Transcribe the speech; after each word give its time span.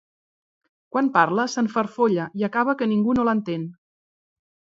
Quan 0.95 1.11
parla, 1.17 1.45
s'enfarfolla 1.55 2.25
i 2.41 2.47
acaba 2.49 2.75
que 2.81 2.89
ningú 2.93 3.15
no 3.19 3.27
l'entén. 3.29 3.71